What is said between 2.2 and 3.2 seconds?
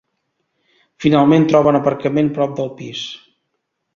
prop del pis.